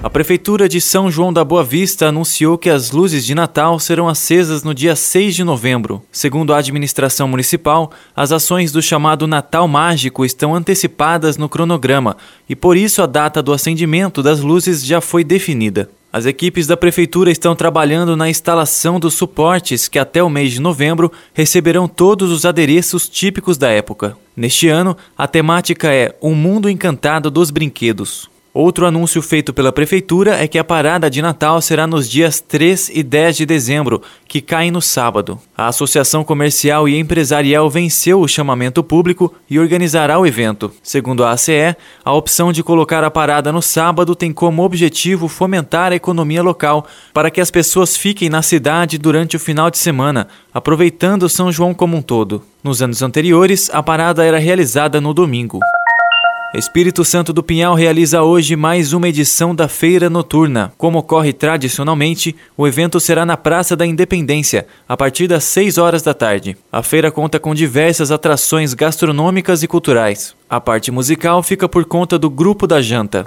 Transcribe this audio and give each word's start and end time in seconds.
a 0.00 0.08
Prefeitura 0.08 0.68
de 0.68 0.80
São 0.80 1.10
João 1.10 1.32
da 1.32 1.42
Boa 1.42 1.64
Vista 1.64 2.06
anunciou 2.06 2.56
que 2.56 2.70
as 2.70 2.92
luzes 2.92 3.26
de 3.26 3.34
Natal 3.34 3.80
serão 3.80 4.08
acesas 4.08 4.62
no 4.62 4.72
dia 4.72 4.94
6 4.94 5.34
de 5.34 5.42
novembro. 5.42 6.00
Segundo 6.12 6.54
a 6.54 6.58
administração 6.58 7.26
municipal, 7.26 7.90
as 8.14 8.30
ações 8.30 8.70
do 8.70 8.80
chamado 8.80 9.26
Natal 9.26 9.66
Mágico 9.66 10.24
estão 10.24 10.54
antecipadas 10.54 11.36
no 11.36 11.48
cronograma 11.48 12.16
e 12.48 12.54
por 12.54 12.76
isso 12.76 13.02
a 13.02 13.06
data 13.06 13.42
do 13.42 13.52
acendimento 13.52 14.22
das 14.22 14.38
luzes 14.40 14.84
já 14.86 15.00
foi 15.00 15.24
definida. 15.24 15.90
As 16.12 16.26
equipes 16.26 16.66
da 16.66 16.76
Prefeitura 16.76 17.30
estão 17.30 17.56
trabalhando 17.56 18.16
na 18.16 18.30
instalação 18.30 19.00
dos 19.00 19.14
suportes 19.14 19.88
que, 19.88 19.98
até 19.98 20.22
o 20.22 20.30
mês 20.30 20.52
de 20.52 20.60
novembro, 20.60 21.12
receberão 21.34 21.88
todos 21.88 22.30
os 22.30 22.44
adereços 22.46 23.08
típicos 23.08 23.58
da 23.58 23.68
época. 23.68 24.16
Neste 24.36 24.68
ano, 24.68 24.96
a 25.16 25.26
temática 25.26 25.92
é 25.92 26.14
O 26.20 26.34
Mundo 26.34 26.70
Encantado 26.70 27.30
dos 27.30 27.50
Brinquedos. 27.50 28.30
Outro 28.52 28.86
anúncio 28.86 29.20
feito 29.20 29.52
pela 29.52 29.70
Prefeitura 29.70 30.42
é 30.42 30.48
que 30.48 30.58
a 30.58 30.64
parada 30.64 31.10
de 31.10 31.20
Natal 31.20 31.60
será 31.60 31.86
nos 31.86 32.08
dias 32.08 32.40
3 32.40 32.90
e 32.94 33.02
10 33.02 33.36
de 33.36 33.46
dezembro, 33.46 34.02
que 34.26 34.40
caem 34.40 34.70
no 34.70 34.80
sábado. 34.80 35.38
A 35.56 35.68
Associação 35.68 36.24
Comercial 36.24 36.88
e 36.88 36.98
Empresarial 36.98 37.68
venceu 37.68 38.20
o 38.20 38.26
chamamento 38.26 38.82
público 38.82 39.34
e 39.50 39.58
organizará 39.58 40.18
o 40.18 40.26
evento. 40.26 40.72
Segundo 40.82 41.24
a 41.24 41.32
ACE, 41.32 41.76
a 42.02 42.12
opção 42.12 42.50
de 42.50 42.62
colocar 42.62 43.04
a 43.04 43.10
parada 43.10 43.52
no 43.52 43.60
sábado 43.60 44.16
tem 44.16 44.32
como 44.32 44.64
objetivo 44.64 45.28
fomentar 45.28 45.92
a 45.92 45.96
economia 45.96 46.42
local 46.42 46.86
para 47.12 47.30
que 47.30 47.42
as 47.42 47.50
pessoas 47.50 47.98
fiquem 47.98 48.30
na 48.30 48.40
cidade 48.40 48.96
durante 48.96 49.36
o 49.36 49.40
final 49.40 49.70
de 49.70 49.76
semana, 49.76 50.26
aproveitando 50.52 51.28
São 51.28 51.52
João 51.52 51.74
como 51.74 51.98
um 51.98 52.02
todo. 52.02 52.42
Nos 52.64 52.82
anos 52.82 53.02
anteriores, 53.02 53.70
a 53.72 53.82
parada 53.82 54.24
era 54.24 54.38
realizada 54.38 55.00
no 55.00 55.12
domingo. 55.12 55.60
Espírito 56.58 57.04
Santo 57.04 57.32
do 57.32 57.40
Pinhal 57.40 57.72
realiza 57.72 58.22
hoje 58.22 58.56
mais 58.56 58.92
uma 58.92 59.08
edição 59.08 59.54
da 59.54 59.68
Feira 59.68 60.10
Noturna. 60.10 60.72
Como 60.76 60.98
ocorre 60.98 61.32
tradicionalmente, 61.32 62.34
o 62.56 62.66
evento 62.66 62.98
será 62.98 63.24
na 63.24 63.36
Praça 63.36 63.76
da 63.76 63.86
Independência, 63.86 64.66
a 64.88 64.96
partir 64.96 65.28
das 65.28 65.44
6 65.44 65.78
horas 65.78 66.02
da 66.02 66.12
tarde. 66.12 66.56
A 66.72 66.82
feira 66.82 67.12
conta 67.12 67.38
com 67.38 67.54
diversas 67.54 68.10
atrações 68.10 68.74
gastronômicas 68.74 69.62
e 69.62 69.68
culturais. 69.68 70.34
A 70.50 70.60
parte 70.60 70.90
musical 70.90 71.44
fica 71.44 71.68
por 71.68 71.84
conta 71.84 72.18
do 72.18 72.28
Grupo 72.28 72.66
da 72.66 72.82
Janta. 72.82 73.22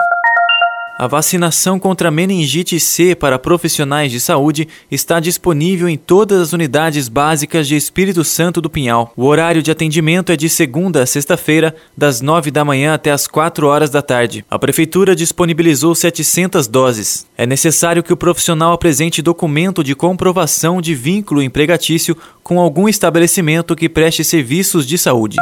A 1.01 1.07
vacinação 1.07 1.79
contra 1.79 2.11
meningite 2.11 2.79
C 2.79 3.15
para 3.15 3.39
profissionais 3.39 4.11
de 4.11 4.19
saúde 4.19 4.67
está 4.91 5.19
disponível 5.19 5.89
em 5.89 5.97
todas 5.97 6.39
as 6.39 6.53
unidades 6.53 7.09
básicas 7.09 7.67
de 7.67 7.75
Espírito 7.75 8.23
Santo 8.23 8.61
do 8.61 8.69
Pinhal. 8.69 9.11
O 9.17 9.25
horário 9.25 9.63
de 9.63 9.71
atendimento 9.71 10.31
é 10.31 10.35
de 10.35 10.47
segunda 10.47 11.01
a 11.01 11.07
sexta-feira, 11.07 11.75
das 11.97 12.21
9 12.21 12.51
da 12.51 12.63
manhã 12.63 12.93
até 12.93 13.09
as 13.09 13.25
4 13.25 13.65
horas 13.65 13.89
da 13.89 14.03
tarde. 14.03 14.45
A 14.47 14.59
prefeitura 14.59 15.15
disponibilizou 15.15 15.95
700 15.95 16.67
doses. 16.67 17.25
É 17.35 17.47
necessário 17.47 18.03
que 18.03 18.13
o 18.13 18.17
profissional 18.17 18.71
apresente 18.71 19.23
documento 19.23 19.83
de 19.83 19.95
comprovação 19.95 20.79
de 20.79 20.93
vínculo 20.93 21.41
empregatício 21.41 22.15
com 22.43 22.59
algum 22.59 22.87
estabelecimento 22.87 23.75
que 23.75 23.89
preste 23.89 24.23
serviços 24.23 24.85
de 24.85 24.99
saúde. 24.99 25.37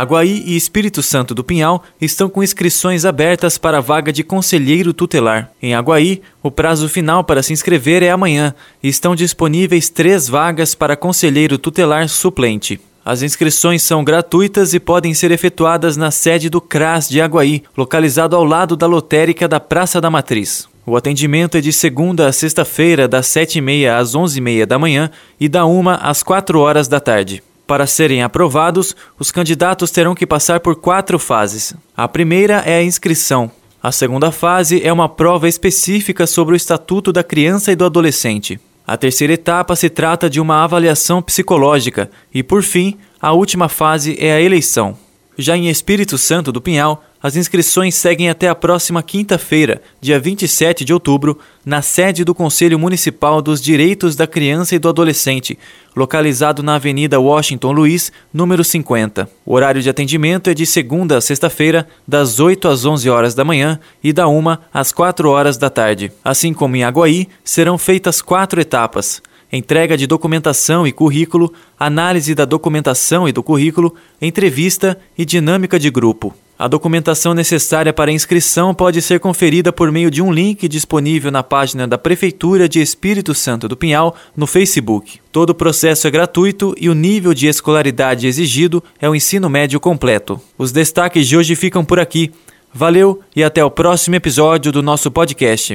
Aguaí 0.00 0.44
e 0.46 0.56
Espírito 0.56 1.02
Santo 1.02 1.34
do 1.34 1.42
Pinhal 1.42 1.82
estão 2.00 2.28
com 2.28 2.42
inscrições 2.42 3.04
abertas 3.04 3.58
para 3.58 3.78
a 3.78 3.80
vaga 3.80 4.12
de 4.12 4.22
conselheiro 4.22 4.92
tutelar. 4.92 5.50
Em 5.60 5.74
Aguaí, 5.74 6.22
o 6.42 6.50
prazo 6.50 6.88
final 6.88 7.24
para 7.24 7.42
se 7.42 7.52
inscrever 7.52 8.02
é 8.02 8.10
amanhã 8.10 8.54
e 8.80 8.88
estão 8.88 9.16
disponíveis 9.16 9.88
três 9.88 10.28
vagas 10.28 10.74
para 10.74 10.96
conselheiro 10.96 11.58
tutelar 11.58 12.08
suplente. 12.08 12.80
As 13.04 13.22
inscrições 13.22 13.82
são 13.82 14.04
gratuitas 14.04 14.72
e 14.74 14.78
podem 14.78 15.14
ser 15.14 15.30
efetuadas 15.30 15.96
na 15.96 16.10
sede 16.10 16.48
do 16.48 16.60
CRAS 16.60 17.08
de 17.08 17.20
Aguaí, 17.20 17.64
localizado 17.76 18.36
ao 18.36 18.44
lado 18.44 18.76
da 18.76 18.86
lotérica 18.86 19.48
da 19.48 19.58
Praça 19.58 20.00
da 20.00 20.10
Matriz. 20.10 20.68
O 20.86 20.96
atendimento 20.96 21.56
é 21.56 21.60
de 21.60 21.72
segunda 21.72 22.28
a 22.28 22.32
sexta-feira, 22.32 23.08
das 23.08 23.26
7h30 23.26 23.90
às 23.90 24.14
11h30 24.14 24.64
da 24.64 24.78
manhã 24.78 25.10
e 25.40 25.48
da 25.48 25.66
1 25.66 25.88
às 25.88 26.22
4 26.22 26.60
horas 26.60 26.86
da 26.86 27.00
tarde. 27.00 27.42
Para 27.68 27.86
serem 27.86 28.22
aprovados, 28.22 28.96
os 29.18 29.30
candidatos 29.30 29.90
terão 29.90 30.14
que 30.14 30.26
passar 30.26 30.58
por 30.58 30.76
quatro 30.76 31.18
fases. 31.18 31.74
A 31.94 32.08
primeira 32.08 32.62
é 32.64 32.78
a 32.78 32.82
inscrição. 32.82 33.50
A 33.82 33.92
segunda 33.92 34.32
fase 34.32 34.82
é 34.82 34.90
uma 34.90 35.06
prova 35.06 35.46
específica 35.46 36.26
sobre 36.26 36.54
o 36.54 36.56
Estatuto 36.56 37.12
da 37.12 37.22
Criança 37.22 37.70
e 37.70 37.76
do 37.76 37.84
Adolescente. 37.84 38.58
A 38.86 38.96
terceira 38.96 39.34
etapa 39.34 39.76
se 39.76 39.90
trata 39.90 40.30
de 40.30 40.40
uma 40.40 40.64
avaliação 40.64 41.20
psicológica 41.20 42.10
e, 42.32 42.42
por 42.42 42.62
fim, 42.62 42.96
a 43.20 43.32
última 43.32 43.68
fase 43.68 44.16
é 44.18 44.32
a 44.32 44.40
eleição. 44.40 44.96
Já 45.40 45.56
em 45.56 45.68
Espírito 45.68 46.18
Santo 46.18 46.50
do 46.50 46.60
Pinhal, 46.60 47.04
as 47.22 47.36
inscrições 47.36 47.94
seguem 47.94 48.28
até 48.28 48.48
a 48.48 48.56
próxima 48.56 49.04
quinta-feira, 49.04 49.80
dia 50.00 50.18
27 50.18 50.84
de 50.84 50.92
outubro, 50.92 51.38
na 51.64 51.80
sede 51.80 52.24
do 52.24 52.34
Conselho 52.34 52.76
Municipal 52.76 53.40
dos 53.40 53.60
Direitos 53.62 54.16
da 54.16 54.26
Criança 54.26 54.74
e 54.74 54.80
do 54.80 54.88
Adolescente, 54.88 55.56
localizado 55.94 56.60
na 56.60 56.74
Avenida 56.74 57.20
Washington 57.20 57.70
Luiz, 57.70 58.10
número 58.34 58.64
50. 58.64 59.30
O 59.46 59.54
horário 59.54 59.80
de 59.80 59.88
atendimento 59.88 60.50
é 60.50 60.54
de 60.54 60.66
segunda 60.66 61.16
a 61.16 61.20
sexta-feira, 61.20 61.86
das 62.06 62.40
8 62.40 62.66
às 62.66 62.84
11 62.84 63.08
horas 63.08 63.32
da 63.32 63.44
manhã 63.44 63.78
e 64.02 64.12
da 64.12 64.26
1 64.26 64.58
às 64.74 64.90
4 64.90 65.30
horas 65.30 65.56
da 65.56 65.70
tarde. 65.70 66.10
Assim 66.24 66.52
como 66.52 66.74
em 66.74 66.82
Aguaí, 66.82 67.28
serão 67.44 67.78
feitas 67.78 68.20
quatro 68.20 68.60
etapas 68.60 69.22
entrega 69.52 69.96
de 69.96 70.06
documentação 70.06 70.86
e 70.86 70.92
currículo, 70.92 71.52
análise 71.78 72.34
da 72.34 72.44
documentação 72.44 73.28
e 73.28 73.32
do 73.32 73.42
currículo, 73.42 73.94
entrevista 74.20 74.98
e 75.16 75.24
dinâmica 75.24 75.78
de 75.78 75.90
grupo. 75.90 76.34
A 76.58 76.66
documentação 76.66 77.34
necessária 77.34 77.92
para 77.92 78.10
inscrição 78.10 78.74
pode 78.74 79.00
ser 79.00 79.20
conferida 79.20 79.72
por 79.72 79.92
meio 79.92 80.10
de 80.10 80.20
um 80.20 80.32
link 80.32 80.66
disponível 80.66 81.30
na 81.30 81.40
página 81.40 81.86
da 81.86 81.96
Prefeitura 81.96 82.68
de 82.68 82.80
Espírito 82.80 83.32
Santo 83.32 83.68
do 83.68 83.76
Pinhal 83.76 84.16
no 84.36 84.44
Facebook. 84.44 85.20
Todo 85.30 85.50
o 85.50 85.54
processo 85.54 86.08
é 86.08 86.10
gratuito 86.10 86.74
e 86.76 86.88
o 86.88 86.94
nível 86.94 87.32
de 87.32 87.46
escolaridade 87.46 88.26
exigido 88.26 88.82
é 89.00 89.08
o 89.08 89.14
ensino 89.14 89.48
médio 89.48 89.78
completo. 89.78 90.40
Os 90.58 90.72
destaques 90.72 91.28
de 91.28 91.36
hoje 91.36 91.54
ficam 91.54 91.84
por 91.84 92.00
aqui. 92.00 92.32
Valeu 92.74 93.20
e 93.36 93.44
até 93.44 93.64
o 93.64 93.70
próximo 93.70 94.16
episódio 94.16 94.72
do 94.72 94.82
nosso 94.82 95.12
podcast. 95.12 95.74